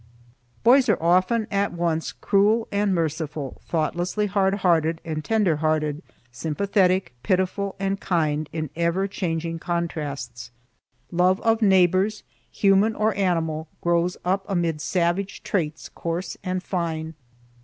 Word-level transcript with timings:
Boys 0.63 0.89
are 0.89 0.97
often 0.99 1.45
at 1.51 1.73
once 1.73 2.11
cruel 2.11 2.67
and 2.71 2.95
merciful, 2.95 3.61
thoughtlessly 3.67 4.25
hard 4.25 4.55
hearted 4.55 4.99
and 5.05 5.23
tender 5.23 5.57
hearted, 5.57 6.01
sympathetic, 6.31 7.13
pitiful, 7.21 7.75
and 7.79 7.99
kind 7.99 8.49
in 8.51 8.71
ever 8.75 9.07
changing 9.07 9.59
contrasts. 9.59 10.49
Love 11.11 11.39
of 11.41 11.61
neighbors, 11.61 12.23
human 12.49 12.95
or 12.95 13.13
animal, 13.13 13.67
grows 13.79 14.17
up 14.25 14.43
amid 14.49 14.81
savage 14.81 15.43
traits, 15.43 15.87
coarse 15.87 16.35
and 16.43 16.63
fine. 16.63 17.13